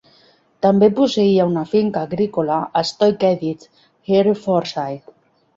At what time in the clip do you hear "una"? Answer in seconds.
1.49-1.65